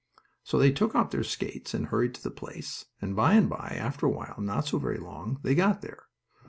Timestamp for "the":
2.23-2.31